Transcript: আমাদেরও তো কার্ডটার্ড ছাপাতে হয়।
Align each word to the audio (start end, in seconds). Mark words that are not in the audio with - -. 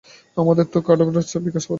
আমাদেরও 0.37 0.69
তো 0.73 0.79
কার্ডটার্ড 0.81 1.25
ছাপাতে 1.25 1.49
হয়। 1.51 1.67